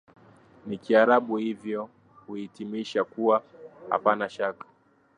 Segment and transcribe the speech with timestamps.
[0.67, 1.89] na Kiarabu hivyo
[2.27, 3.43] huhitimisha kuwa
[3.89, 4.65] hapana shaka